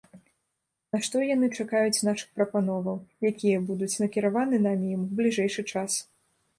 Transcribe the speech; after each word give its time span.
На 0.95 0.99
што 1.07 1.21
яны 1.31 1.49
чакаюць 1.59 2.05
нашых 2.09 2.29
прапановаў, 2.39 2.97
якія 3.33 3.63
будуць 3.71 3.93
накіраваны 4.07 4.65
намі 4.69 4.93
ім 4.99 5.09
у 5.09 5.11
бліжэйшы 5.17 5.61
час. 5.75 6.05